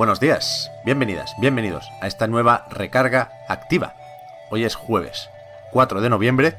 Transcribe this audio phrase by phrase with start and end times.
[0.00, 3.92] Buenos días, bienvenidas, bienvenidos a esta nueva recarga activa.
[4.48, 5.28] Hoy es jueves
[5.72, 6.54] 4 de noviembre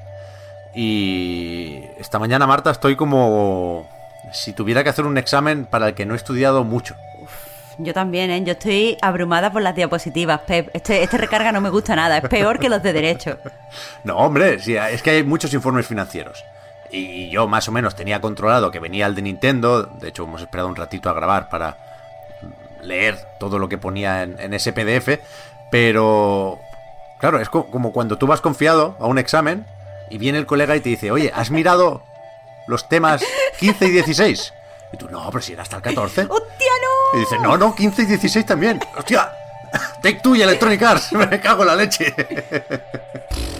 [0.75, 3.89] y esta mañana, Marta, estoy como
[4.31, 6.95] si tuviera que hacer un examen para el que no he estudiado mucho.
[7.79, 8.43] Yo también, ¿eh?
[8.43, 10.69] Yo estoy abrumada por las diapositivas, Pep.
[10.75, 13.39] Este, este recarga no me gusta nada, es peor que los de derecho.
[14.03, 16.45] No, hombre, sí, es que hay muchos informes financieros.
[16.91, 19.81] Y yo más o menos tenía controlado que venía el de Nintendo.
[19.81, 21.90] De hecho, hemos esperado un ratito a grabar para
[22.81, 25.19] leer todo lo que ponía en, ese PDF.
[25.71, 26.59] Pero,
[27.19, 29.65] claro, es como cuando tú vas confiado a un examen
[30.09, 32.03] y viene el colega y te dice, oye, ¿has mirado
[32.67, 33.23] los temas
[33.59, 34.53] 15 y 16?
[34.93, 36.23] Y tú, no, pero si era hasta el 14.
[36.23, 37.17] ¡Hostia, no!
[37.17, 38.79] Y dice, no, no, 15 y 16 también.
[38.97, 39.31] ¡Hostia!
[40.01, 41.11] Take Two y Electronic Arts.
[41.13, 42.13] Me cago en la leche.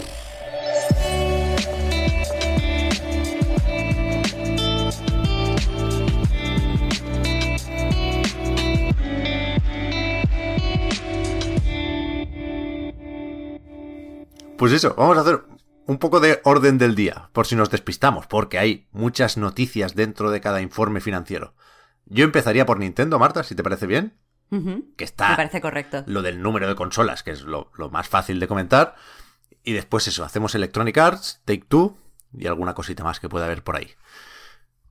[14.61, 15.43] Pues eso, vamos a hacer
[15.87, 20.29] un poco de orden del día, por si nos despistamos, porque hay muchas noticias dentro
[20.29, 21.55] de cada informe financiero.
[22.05, 24.19] Yo empezaría por Nintendo, Marta, si te parece bien.
[24.97, 25.29] Que está.
[25.29, 26.03] Me parece correcto.
[26.05, 28.93] Lo del número de consolas, que es lo, lo más fácil de comentar.
[29.63, 31.97] Y después eso, hacemos Electronic Arts, Take Two
[32.31, 33.95] y alguna cosita más que pueda haber por ahí.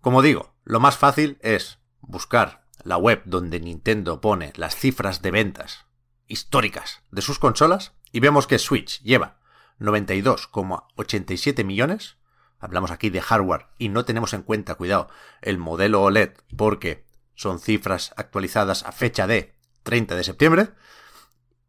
[0.00, 5.30] Como digo, lo más fácil es buscar la web donde Nintendo pone las cifras de
[5.30, 5.86] ventas
[6.26, 9.38] históricas de sus consolas y vemos que Switch lleva
[9.80, 12.18] 92,87 millones.
[12.58, 15.08] Hablamos aquí de hardware y no tenemos en cuenta, cuidado,
[15.40, 20.68] el modelo OLED porque son cifras actualizadas a fecha de 30 de septiembre.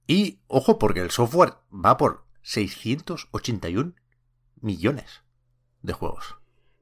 [0.05, 3.93] Y ojo, porque el software va por 681
[4.59, 5.23] millones
[5.81, 6.35] de juegos.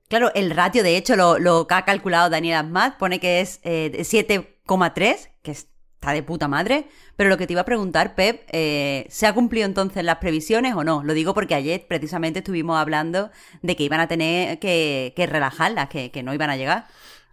[0.07, 5.03] Claro, el ratio, de hecho, lo, que ha calculado Daniel Ahmad pone que es 7,3,
[5.03, 5.69] eh, que es
[5.99, 6.87] está de puta madre.
[7.15, 10.73] Pero lo que te iba a preguntar, Pep, eh, ¿se ha cumplido entonces las previsiones
[10.75, 11.03] o no?
[11.03, 13.29] Lo digo porque ayer precisamente estuvimos hablando
[13.61, 16.87] de que iban a tener que, relajarlas, que, no iban a llegar.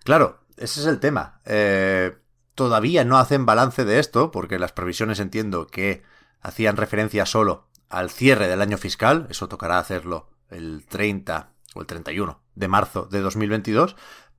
[0.05, 1.41] Claro, ese es el tema.
[1.47, 2.17] Eh,
[2.55, 6.03] todavía no hacen balance de esto, porque las previsiones entiendo que
[6.41, 9.29] hacían referencia solo al cierre del año fiscal.
[9.31, 13.95] Eso tocará hacerlo el 30 o el 31 de marzo de 2022.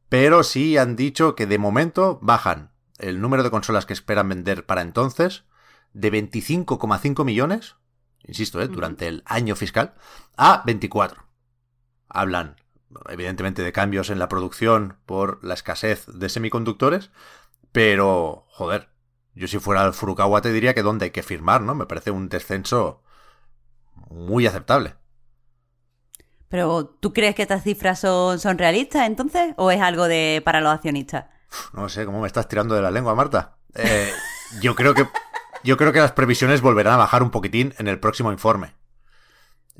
[0.09, 4.65] Pero sí han dicho que de momento bajan el número de consolas que esperan vender
[4.65, 5.45] para entonces
[5.93, 7.75] de 25,5 millones,
[8.23, 8.67] insisto, ¿eh?
[8.67, 9.95] durante el año fiscal,
[10.35, 11.23] a 24.
[12.09, 12.57] Hablan,
[13.09, 17.11] evidentemente, de cambios en la producción por la escasez de semiconductores,
[17.71, 18.89] pero, joder,
[19.35, 21.75] yo si fuera el Furukawa te diría que dónde hay que firmar, ¿no?
[21.75, 23.03] Me parece un descenso
[24.09, 24.95] muy aceptable.
[26.49, 29.53] Pero, ¿tú crees que estas cifras son, son realistas entonces?
[29.57, 31.25] ¿O es algo de para los accionistas?
[31.73, 33.57] No sé, ¿cómo me estás tirando de la lengua, Marta?
[33.75, 34.11] Eh,
[34.61, 35.07] yo creo que.
[35.63, 38.75] Yo creo que las previsiones volverán a bajar un poquitín en el próximo informe.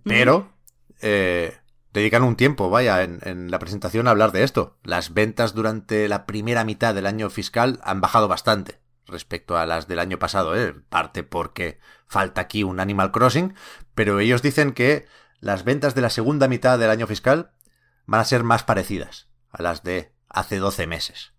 [0.03, 0.53] Pero.
[1.01, 1.57] Eh,
[1.94, 4.77] dedican un tiempo, vaya, en, la presentación a hablar de esto.
[4.83, 9.88] Las ventas durante la primera mitad del año fiscal han bajado bastante respecto a las
[9.88, 10.75] del año pasado, ¿eh?
[10.89, 13.56] parte porque falta aquí un Animal Crossing,
[13.95, 15.07] pero ellos dicen que
[15.39, 17.51] las ventas de la segunda mitad del año fiscal
[18.06, 21.33] van a ser más parecidas a las de hace 12 meses.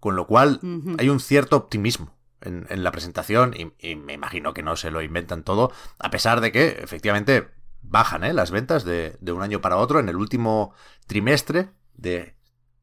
[0.00, 0.60] Con lo cual
[0.98, 5.42] hay un cierto optimismo en, la presentación y, me imagino que no se lo inventan
[5.42, 7.48] todo, a pesar de que efectivamente
[7.82, 8.32] bajan ¿eh?
[8.32, 9.98] las ventas de, de un año para otro.
[9.98, 10.72] En el último
[11.06, 12.36] trimestre de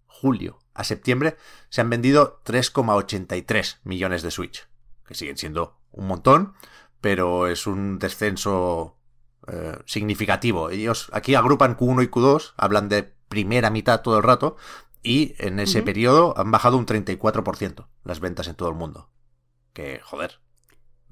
[0.07, 1.37] julio a septiembre
[1.69, 4.67] se han vendido 3,83 millones de Switch,
[5.07, 6.53] que siguen siendo un montón,
[7.01, 8.97] pero es un descenso
[9.47, 10.69] eh, significativo.
[10.69, 14.57] Ellos aquí agrupan Q1 y Q2, hablan de primera mitad todo el rato,
[15.05, 19.11] y en ese periodo han bajado un 34% las ventas en todo el mundo.
[19.71, 20.39] Que, joder,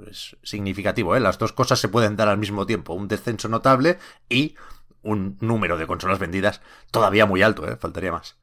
[0.07, 1.19] es significativo, ¿eh?
[1.19, 2.93] Las dos cosas se pueden dar al mismo tiempo.
[2.93, 3.99] Un descenso notable
[4.29, 4.55] y
[5.03, 7.77] un número de consolas vendidas todavía muy alto, ¿eh?
[7.77, 8.39] Faltaría más.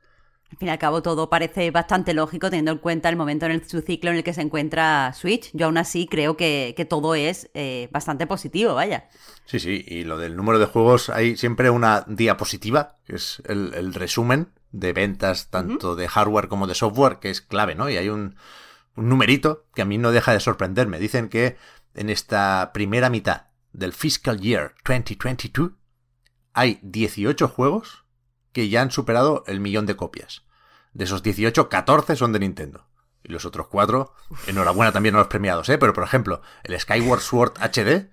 [0.51, 3.53] Al fin y al cabo todo parece bastante lógico teniendo en cuenta el momento en
[3.53, 5.51] el, su ciclo en el que se encuentra Switch.
[5.53, 9.09] Yo aún así creo que, que todo es eh, bastante positivo, vaya.
[9.45, 13.75] Sí, sí, y lo del número de juegos, hay siempre una diapositiva, que es el,
[13.75, 17.89] el resumen de ventas tanto de hardware como de software, que es clave, ¿no?
[17.89, 18.37] Y hay un,
[18.97, 20.99] un numerito que a mí no deja de sorprenderme.
[20.99, 21.57] Dicen que
[21.95, 25.73] en esta primera mitad del fiscal year 2022
[26.53, 28.05] hay 18 juegos
[28.53, 30.45] que ya han superado el millón de copias.
[30.93, 32.87] De esos 18, 14 son de Nintendo.
[33.23, 34.13] Y los otros 4,
[34.47, 35.79] enhorabuena también a los premiados, ¿eh?
[35.79, 38.11] Pero por ejemplo, el Skyward Sword HD,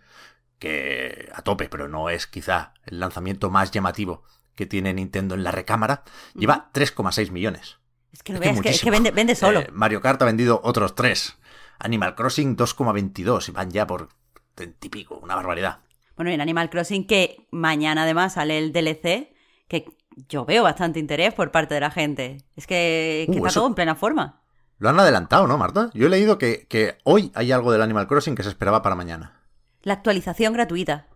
[0.60, 4.24] que a tope, pero no es quizá el lanzamiento más llamativo
[4.56, 6.04] que tiene Nintendo en la recámara,
[6.34, 7.78] lleva 3,6 millones.
[8.12, 9.60] Es que no veas, que, es que vende, vende solo.
[9.60, 11.38] Eh, Mario Kart ha vendido otros 3.
[11.80, 14.10] Animal Crossing 2,22 y van ya por
[14.58, 15.80] 20 y pico, una barbaridad.
[16.16, 19.36] Bueno, y en Animal Crossing que mañana además sale el DLC,
[19.68, 19.86] que
[20.30, 22.44] yo veo bastante interés por parte de la gente.
[22.56, 24.42] Es que, que Uh, está eso- todo en plena forma.
[24.80, 25.90] Lo han adelantado, ¿no, Marta?
[25.94, 28.96] Yo he leído que, que hoy hay algo del Animal Crossing que se esperaba para
[28.96, 29.40] mañana.
[29.82, 31.08] La actualización gratuita.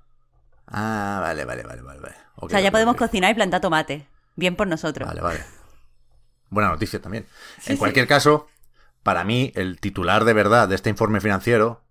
[0.68, 2.16] Ah, vale, vale, vale, vale.
[2.38, 4.08] o sea, ya podemos cocinar y plantar tomate.
[4.36, 5.08] Bien por nosotros.
[5.08, 5.42] Vale, vale.
[6.50, 7.28] Buena noticia también.
[7.60, 7.80] Sí, en sí.
[7.80, 8.48] cualquier caso,
[9.04, 11.82] para mí, el titular de verdad de este informe financiero,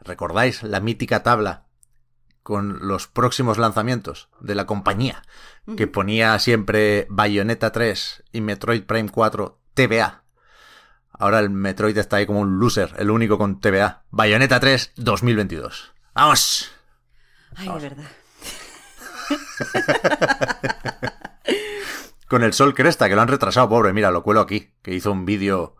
[0.00, 1.64] ¿recordáis la mítica tabla
[2.42, 5.22] con los próximos lanzamientos de la compañía?
[5.76, 10.24] Que ponía siempre Bayonetta 3 y Metroid Prime 4 TBA.
[11.12, 14.04] Ahora el Metroid está ahí como un loser, el único con TBA.
[14.10, 15.92] Bayonetta 3 2022.
[16.14, 16.72] ¡Vamos!
[17.54, 18.10] Ay, de verdad.
[22.28, 23.92] Con el Sol Cresta, que lo han retrasado, pobre.
[23.92, 24.72] Mira, lo cuelo aquí.
[24.82, 25.76] Que hizo un vídeo,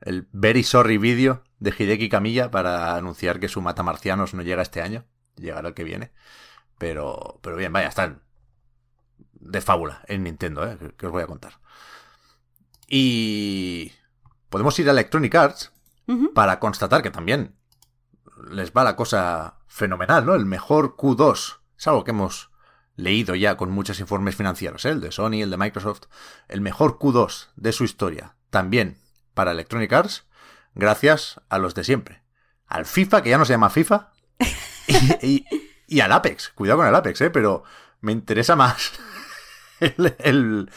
[0.00, 4.82] el Very Sorry vídeo de Hideki Kamiya para anunciar que su Matamarcianos no llega este
[4.82, 5.04] año.
[5.36, 6.12] Llegará el que viene.
[6.78, 8.22] Pero, pero bien, vaya, están
[9.34, 10.76] de fábula en Nintendo, ¿eh?
[10.78, 11.60] que, que os voy a contar.
[12.88, 13.92] Y
[14.48, 15.72] podemos ir a Electronic Arts
[16.34, 17.56] para constatar que también
[18.50, 20.34] les va la cosa fenomenal, ¿no?
[20.34, 21.60] El mejor Q2.
[21.78, 22.50] Es algo que hemos
[22.96, 24.90] leído ya con muchos informes financieros, ¿eh?
[24.90, 26.02] el de Sony, el de Microsoft.
[26.48, 28.36] El mejor Q2 de su historia.
[28.50, 28.98] También
[29.34, 30.26] para Electronic Arts,
[30.74, 32.22] gracias a los de siempre.
[32.66, 34.11] Al FIFA, que ya no se llama FIFA,
[35.22, 35.44] y,
[35.88, 36.50] y- al Apex.
[36.50, 37.30] Cuidado con el Apex, ¿eh?
[37.30, 37.64] Pero
[38.00, 38.92] me interesa más
[39.80, 40.70] el, el,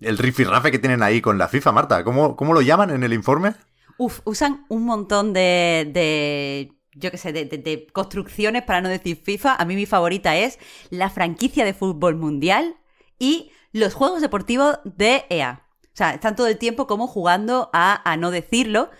[0.00, 2.04] el rifirrafe que tienen ahí con la FIFA, Marta.
[2.04, 3.54] ¿Cómo, cómo lo llaman en el informe?
[3.96, 9.20] Uf, usan un montón de, de yo qué sé, de- de construcciones para no decir
[9.22, 9.54] FIFA.
[9.56, 10.58] A mí mi favorita es
[10.90, 12.76] la franquicia de fútbol mundial
[13.18, 15.64] y los juegos deportivos de EA.
[15.84, 18.90] O sea, están todo el tiempo como jugando a, a no decirlo.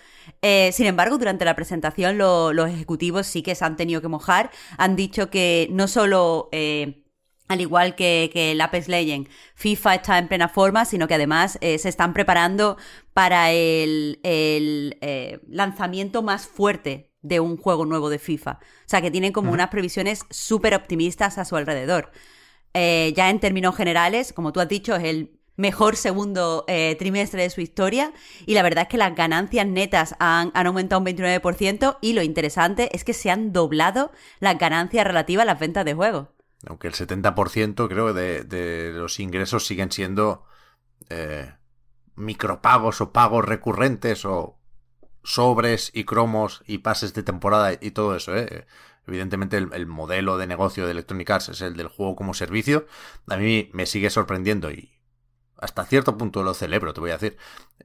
[0.43, 4.09] Eh, sin embargo, durante la presentación lo- los ejecutivos sí que se han tenido que
[4.09, 4.51] mojar.
[4.77, 6.49] Han dicho que no solo...
[6.53, 7.05] eh,
[7.49, 11.57] al igual que, que el Apex Legend, FIFA está en plena forma, sino que además
[11.63, 12.77] eh, se están preparando
[13.15, 18.59] para el, el, eh, lanzamiento más fuerte de un juego nuevo de FIFA.
[18.61, 22.13] O sea, que tienen como unas previsiones súper optimistas a su alrededor.
[22.75, 27.43] Eh, ya en términos generales, como tú has dicho, es el mejor segundo eh, trimestre
[27.43, 28.13] de su historia
[28.47, 32.23] y la verdad es que las ganancias netas han, han aumentado un 29% y lo
[32.23, 36.29] interesante es que se han doblado las ganancias relativas a las ventas de juegos.
[36.67, 40.45] Aunque el 70% creo de, de los ingresos siguen siendo
[41.11, 41.53] eh,
[42.15, 44.61] micropagos o pagos recurrentes o
[45.25, 48.37] sobres y cromos y pases de temporada y todo eso.
[48.37, 48.67] ¿eh?
[49.09, 52.87] Evidentemente el, el modelo de negocio de Electronic Arts es el del juego como servicio.
[53.27, 54.98] A mí me sigue sorprendiendo y
[55.59, 57.37] hasta cierto punto lo celebro, te voy a decir.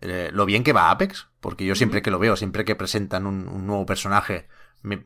[0.01, 3.25] Eh, lo bien que va Apex, porque yo siempre que lo veo, siempre que presentan
[3.27, 4.47] un, un nuevo personaje,
[4.81, 5.05] me,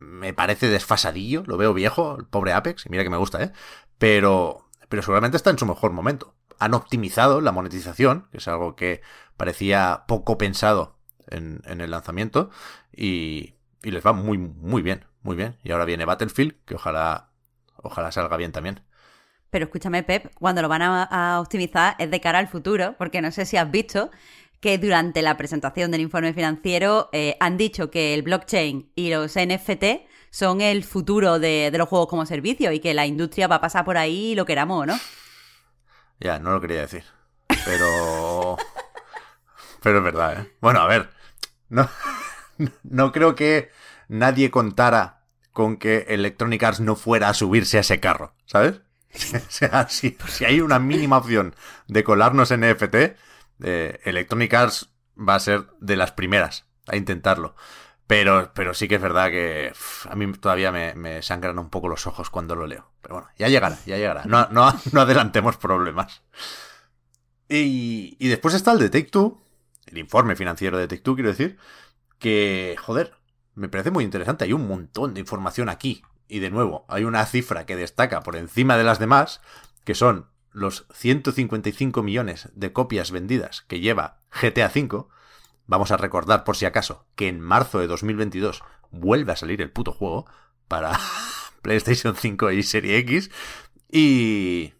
[0.00, 3.52] me parece desfasadillo, lo veo viejo, el pobre Apex, y mira que me gusta, ¿eh?
[3.98, 6.34] Pero, pero seguramente está en su mejor momento.
[6.58, 9.02] Han optimizado la monetización, que es algo que
[9.36, 12.50] parecía poco pensado en, en el lanzamiento,
[12.92, 15.58] y, y les va muy, muy bien, muy bien.
[15.62, 17.30] Y ahora viene Battlefield, que ojalá,
[17.76, 18.82] ojalá salga bien también.
[19.50, 23.30] Pero escúchame, Pep, cuando lo van a, optimizar es de cara al futuro, porque no
[23.30, 24.10] sé si has visto
[24.60, 29.34] que durante la presentación del informe financiero eh, han dicho que el blockchain y los
[29.36, 33.56] NFT son el futuro de, de los juegos como servicio y que la industria va
[33.56, 34.98] a pasar por ahí lo queramos o no.
[36.20, 37.04] Ya, no lo quería decir.
[37.64, 38.56] Pero.
[39.82, 40.52] pero es verdad, ¿eh?
[40.60, 41.10] Bueno, a ver.
[41.68, 41.88] No,
[42.82, 43.70] no creo que
[44.08, 48.80] nadie contara con que Electronic Arts no fuera a subirse a ese carro, ¿sabes?
[49.48, 51.54] Sea, si, si hay una mínima opción
[51.86, 52.94] de colarnos en NFT,
[53.62, 57.54] eh, Electronic Arts va a ser de las primeras a intentarlo.
[58.06, 59.72] Pero, pero sí que es verdad que
[60.08, 62.90] a mí todavía me, sangran un poco los ojos cuando lo leo.
[63.02, 64.24] Pero bueno, ya llegará, ya llegará.
[64.24, 64.66] No, no,
[65.00, 66.22] adelantemos problemas.
[67.50, 69.10] Y, y después está el de
[69.86, 71.58] el informe financiero de Take quiero decir,
[72.18, 73.14] que, joder,
[73.54, 74.44] me parece muy interesante.
[74.44, 76.02] Hay un montón de información aquí.
[76.28, 79.40] Y de nuevo, hay una cifra que destaca por encima de las demás,
[79.84, 85.06] que son los 155 millones de copias vendidas que lleva GTA V.
[85.66, 89.70] Vamos a recordar, por si acaso, que en marzo de 2022 vuelve a salir el
[89.70, 90.26] puto juego
[90.66, 90.98] para
[91.62, 93.30] PlayStation 5 y Serie X.
[93.90, 94.74] Y...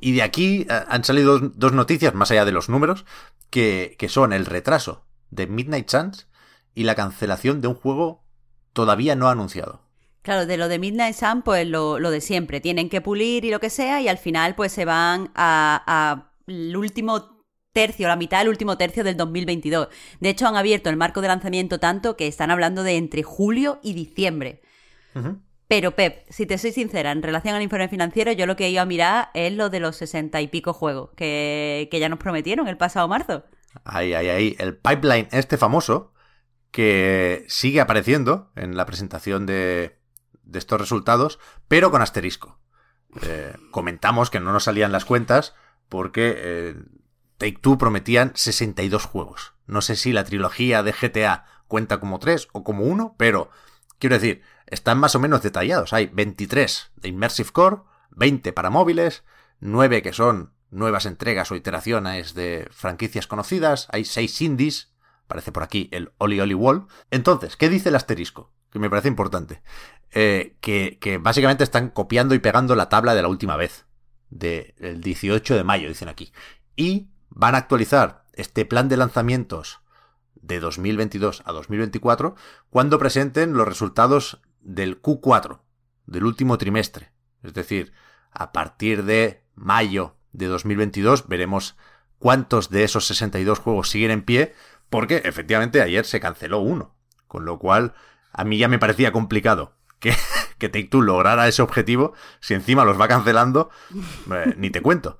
[0.00, 3.06] De aquí eh, han salido dos noticias, más allá de los números,
[3.50, 6.26] que, que son el retraso de Midnight Suns
[6.74, 8.24] y la cancelación de un juego
[8.72, 9.82] todavía no anunciado.
[10.22, 12.60] Claro, de lo de Midnight Sun, pues lo, lo, de siempre.
[12.60, 16.76] Tienen que pulir y lo que sea, y al final, pues se van a, el
[16.76, 19.88] último tercio, la mitad del último tercio del 2022.
[20.20, 23.80] De hecho, han abierto el marco de lanzamiento tanto que están hablando de entre julio
[23.82, 24.62] y diciembre.
[25.66, 28.70] Pero, Pep, si te soy sincera, en relación al informe financiero, yo lo que he
[28.70, 32.18] ido a mirar es lo de los sesenta y pico juegos que, que ya nos
[32.18, 33.44] prometieron el pasado marzo.
[33.84, 34.56] Ahí, ahí, ahí.
[34.58, 36.12] El pipeline este famoso
[36.70, 40.01] que sigue apareciendo en la presentación de,
[40.42, 42.58] de estos resultados, pero con asterisco.
[43.22, 45.54] Eh, comentamos que no nos salían las cuentas
[45.88, 46.74] porque eh,
[47.36, 49.54] Take Two prometían 62 juegos.
[49.66, 53.50] No sé si la trilogía de GTA cuenta como 3 o como 1, pero
[53.98, 55.92] quiero decir, están más o menos detallados.
[55.92, 59.24] Hay 23 de Immersive Core, 20 para móviles,
[59.60, 64.92] 9 que son nuevas entregas o iteraciones de franquicias conocidas, hay 6 indies,
[65.26, 66.86] parece por aquí el Oli Oli Wall.
[67.10, 68.50] Entonces, ¿qué dice el asterisco?
[68.72, 69.62] Que me parece importante.
[70.10, 73.86] Eh, que, que, básicamente están copiando y pegando la tabla de la última vez,
[74.30, 76.32] del 18 de mayo, dicen aquí.
[76.74, 79.80] Y van a actualizar este plan de lanzamientos
[80.34, 82.34] de 2022 a 2024
[82.70, 85.60] cuando presenten los resultados del Q4,
[86.06, 87.12] del último trimestre.
[87.42, 87.92] Es decir,
[88.30, 91.76] a partir de mayo de 2022 veremos
[92.18, 94.54] cuántos de esos 62 juegos siguen en pie,
[94.90, 96.94] porque efectivamente ayer se canceló uno.
[97.26, 97.94] Con lo cual,
[98.32, 100.14] a mí ya me parecía complicado que,
[100.58, 103.70] que Take Two lograra ese objetivo, si encima los va cancelando,
[104.32, 105.18] eh, ni te cuento.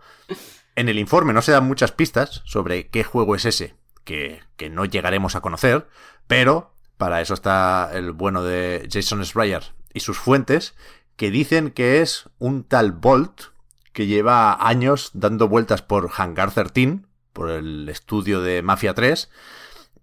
[0.74, 4.70] En el informe no se dan muchas pistas sobre qué juego es ese, que, que
[4.70, 5.88] no llegaremos a conocer,
[6.26, 10.74] pero para eso está el bueno de Jason Schreier y sus fuentes,
[11.16, 13.52] que dicen que es un tal Bolt
[13.92, 17.00] que lleva años dando vueltas por Hangar 13,
[17.32, 19.30] por el estudio de Mafia 3,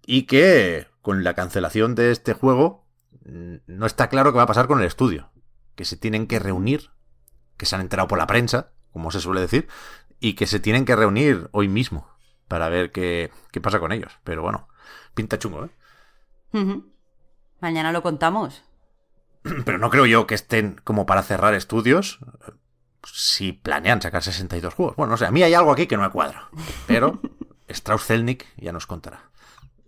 [0.06, 2.84] y que con la cancelación de este juego
[3.24, 5.30] no está claro qué va a pasar con el estudio.
[5.74, 6.90] Que se tienen que reunir,
[7.56, 9.68] que se han enterado por la prensa, como se suele decir,
[10.18, 12.08] y que se tienen que reunir hoy mismo
[12.48, 14.18] para ver qué, qué pasa con ellos.
[14.24, 14.68] Pero bueno,
[15.14, 15.70] pinta chungo, ¿eh?
[17.60, 18.62] Mañana lo contamos.
[19.64, 22.18] Pero no creo yo que estén como para cerrar estudios
[23.04, 24.96] si planean sacar 62 juegos.
[24.96, 26.48] Bueno, no sé, a mí hay algo aquí que no me cuadra.
[26.86, 27.20] Pero
[27.68, 29.30] Strauss-Zelnick ya nos contará.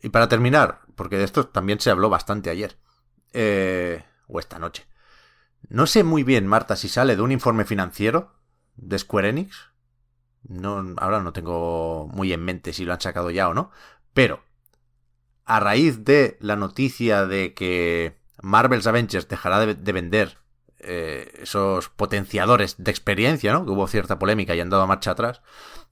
[0.02, 2.76] Y para terminar, porque de esto también se habló bastante ayer.
[3.32, 4.86] Eh, o esta noche.
[5.68, 8.32] No sé muy bien, Marta, si sale de un informe financiero
[8.76, 9.70] de Square Enix.
[10.42, 13.70] No, ahora no tengo muy en mente si lo han sacado ya o no.
[14.12, 14.42] Pero,
[15.44, 20.38] a raíz de la noticia de que Marvel's Avengers dejará de, de vender
[20.84, 23.64] eh, esos potenciadores de experiencia, ¿no?
[23.64, 25.40] Que hubo cierta polémica y han dado marcha atrás.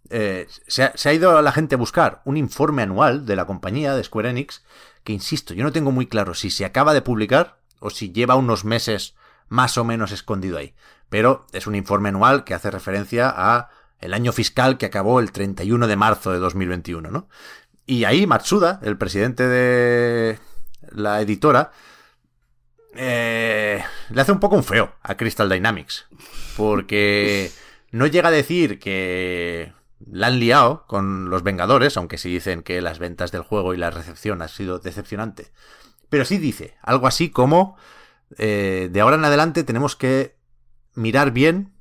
[0.09, 3.47] Eh, se, ha, se, ha, ido la gente a buscar un informe anual de la
[3.47, 4.65] compañía de Square Enix
[5.05, 8.37] que insisto, yo no tengo muy claro si se acaba de publicar o si lleva
[8.37, 9.15] unos meses
[9.49, 10.75] más o menos escondido ahí.
[11.09, 15.33] Pero es un informe anual que hace referencia a el año fiscal que acabó el
[15.33, 17.29] 31 de marzo de 2021, ¿no?
[17.87, 20.39] Y ahí Matsuda, el presidente de
[20.93, 21.73] la editora,
[22.95, 26.07] eh, le hace un poco un feo a Crystal Dynamics.
[26.57, 27.51] Porque
[27.91, 29.73] no llega a decir que
[30.07, 33.77] la han liado con los Vengadores, aunque sí dicen que las ventas del juego y
[33.77, 35.53] la recepción ha sido decepcionante.
[36.09, 37.77] Pero sí dice algo así como
[38.39, 40.37] eh, de ahora en adelante tenemos que
[40.95, 41.73] mirar bien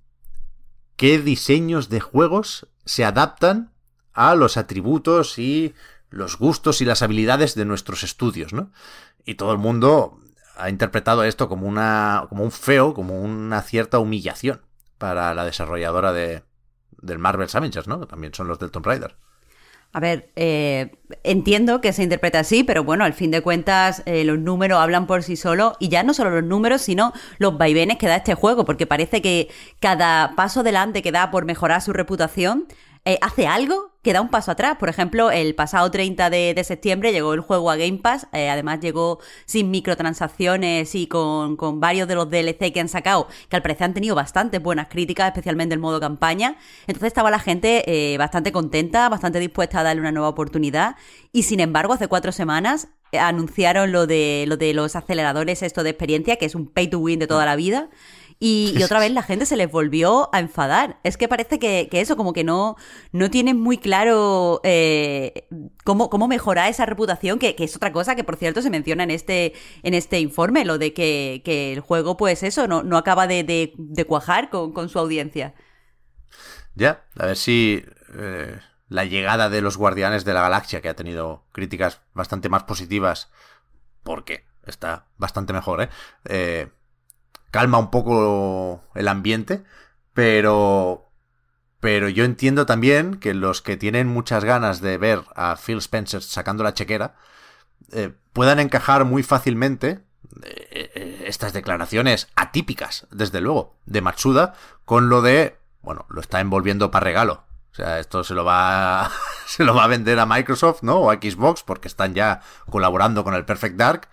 [0.95, 3.71] qué diseños de juegos se adaptan
[4.13, 5.73] a los atributos y
[6.09, 8.71] los gustos y las habilidades de nuestros estudios, ¿no?
[9.25, 10.19] Y todo el mundo
[10.57, 14.61] ha interpretado esto como una como un feo, como una cierta humillación
[14.97, 16.43] para la desarrolladora de,
[17.01, 18.05] del Marvel's Avengers, ¿no?
[18.07, 19.15] También son los del Tomb Raider.
[19.91, 20.91] A ver, eh,
[21.23, 25.07] entiendo que se interpreta así, pero bueno, al fin de cuentas eh, los números hablan
[25.07, 28.35] por sí solos y ya no solo los números, sino los vaivenes que da este
[28.35, 32.67] juego, porque parece que cada paso adelante que da por mejorar su reputación
[33.05, 34.77] eh, hace algo que da un paso atrás.
[34.77, 38.79] Por ejemplo, el pasado 30 de, septiembre llegó el juego a Game Pass, eh, además
[38.79, 43.85] llegó sin microtransacciones y con, varios de los DLC que han sacado, que al parecer
[43.85, 46.57] han tenido bastantes buenas críticas, especialmente el modo campaña.
[46.87, 50.95] Entonces estaba la gente eh, bastante contenta, bastante dispuesta a darle una nueva oportunidad.
[51.31, 55.89] Y sin embargo, hace cuatro semanas anunciaron lo de, lo de los aceleradores esto de
[55.89, 57.89] experiencia, que es un pay to win de toda la vida.
[58.41, 60.97] Y, otra vez la gente se les volvió a enfadar.
[61.03, 62.77] Es que parece que, eso, como que no,
[63.11, 65.45] no tienen muy claro eh,
[65.83, 69.11] cómo, cómo mejorar esa reputación, que, es otra cosa que, por cierto, se menciona en
[69.11, 69.53] este,
[69.83, 71.41] en este informe, lo de que,
[71.73, 73.73] el juego, pues eso, no, no acaba de,
[74.07, 75.53] cuajar con, su audiencia.
[76.75, 77.83] Ya, a ver si
[78.17, 82.63] eh, la llegada de los Guardianes de la Galaxia, que ha tenido críticas bastante más
[82.63, 83.29] positivas,
[84.01, 85.89] porque está bastante mejor, ¿eh?
[86.23, 86.69] eh
[87.51, 89.63] calma un poco el ambiente,
[90.13, 91.09] pero
[91.79, 96.21] pero yo entiendo también que los que tienen muchas ganas de ver a Phil Spencer
[96.21, 97.15] sacando la chequera
[97.91, 100.03] eh, puedan encajar muy fácilmente
[100.43, 104.53] eh, eh, estas declaraciones atípicas, desde luego, de Matsuda
[104.85, 107.43] con lo de, bueno, lo está envolviendo para regalo.
[107.71, 109.09] O sea, esto se lo va
[109.45, 110.97] se lo va a vender a Microsoft, ¿no?
[110.97, 114.09] O a Xbox porque están ya colaborando con el Perfect Dark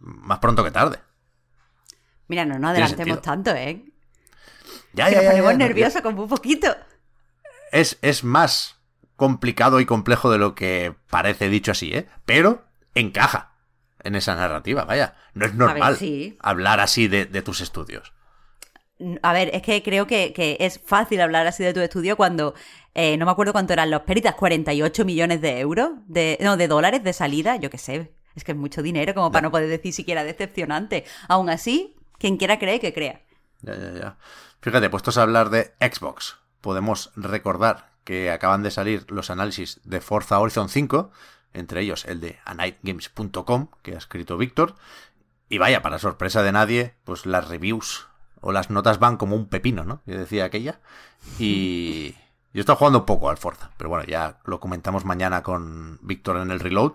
[0.00, 1.00] más pronto que tarde.
[2.30, 3.82] Mira, no nos adelantemos tanto, ¿eh?
[4.92, 6.68] Ya, ya, nos ponemos nerviosos como un poquito.
[7.72, 8.76] Es, es más
[9.16, 12.06] complicado y complejo de lo que parece dicho así, ¿eh?
[12.24, 12.62] Pero
[12.94, 13.54] encaja
[14.04, 15.16] en esa narrativa, vaya.
[15.34, 15.98] No es normal
[16.38, 18.12] hablar así de, tus estudios.
[19.22, 22.54] A ver, es que creo que, es fácil hablar así de tu estudio cuando
[22.94, 26.68] eh, no me acuerdo cuánto eran los pérdidas, 48 millones de euros, de, no, de
[26.68, 28.12] dólares de salida, yo qué sé.
[28.36, 31.04] Es que es mucho dinero como para no poder decir siquiera decepcionante.
[31.26, 33.22] Aún así, quien quiera creer, que crea.
[33.62, 34.16] Ya, ya, ya.
[34.60, 40.00] Fíjate, puestos a hablar de Xbox, podemos recordar que acaban de salir los análisis de
[40.00, 41.10] Forza Horizon 5,
[41.54, 44.74] entre ellos el de anightgames.com, que ha escrito Víctor.
[45.48, 48.06] Y vaya, para sorpresa de nadie, pues las reviews
[48.40, 50.02] o las notas van como un pepino, ¿no?
[50.06, 50.80] Yo decía aquella.
[51.38, 52.14] Y
[52.52, 56.36] yo estoy jugando un poco al Forza, pero bueno, ya lo comentamos mañana con Víctor
[56.36, 56.94] en el reload.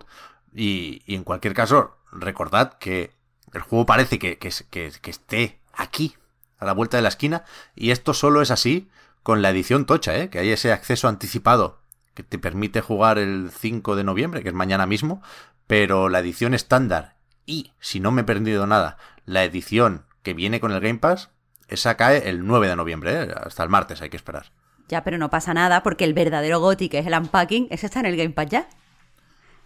[0.53, 3.11] Y en cualquier caso, recordad que
[3.55, 6.15] el juego parece que, esté aquí,
[6.57, 7.43] a la vuelta de la esquina,
[7.75, 8.89] y esto solo es así
[9.23, 10.29] con la edición tocha, ¿eh?
[10.29, 11.79] que hay ese acceso anticipado
[12.13, 15.21] que te permite jugar el 5 de noviembre, que es mañana mismo,
[15.67, 17.15] pero la edición estándar
[17.45, 21.29] y, si no me he perdido nada, la edición que viene con el Game Pass,
[21.67, 23.33] esa cae el 9 de noviembre, ¿eh?
[23.35, 24.51] hasta el martes hay que esperar.
[24.87, 27.99] Ya, pero no pasa nada porque el verdadero GOTI, que es el unpacking, ese está
[28.01, 28.67] en el Game Pass ya.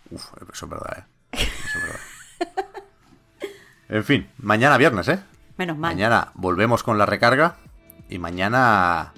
[0.10, 1.04] Uf, eso es verdad, ¿eh?
[1.34, 1.99] Eso es verdad.
[3.89, 5.19] En fin, mañana viernes, ¿eh?
[5.58, 5.93] Menos mal.
[5.93, 7.56] Mañana volvemos con la recarga
[8.08, 9.13] y mañana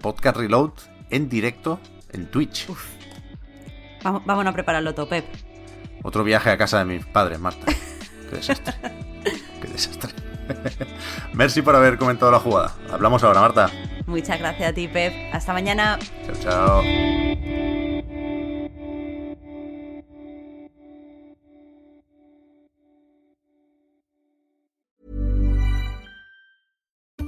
[0.00, 0.72] podcast reload
[1.10, 1.78] en directo
[2.12, 2.68] en Twitch.
[2.68, 2.84] Uf.
[4.02, 5.26] Vamos, vámonos a prepararlo todo, Pep.
[6.02, 7.66] Otro viaje a casa de mis padres, Marta.
[8.30, 8.74] Qué desastre.
[9.60, 10.12] Qué desastre.
[11.32, 12.74] Merci por haber comentado la jugada.
[12.90, 13.70] Hablamos ahora, Marta.
[14.06, 15.12] Muchas gracias a ti, Pep.
[15.32, 15.98] Hasta mañana.
[16.26, 17.63] Chao, chao.